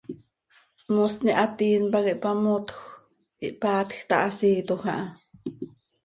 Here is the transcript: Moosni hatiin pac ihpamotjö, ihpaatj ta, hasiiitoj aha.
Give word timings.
Moosni 0.93 1.31
hatiin 1.39 1.83
pac 1.93 2.05
ihpamotjö, 2.13 2.77
ihpaatj 3.47 3.93
ta, 4.07 4.15
hasiiitoj 4.23 4.79
aha. 4.83 4.95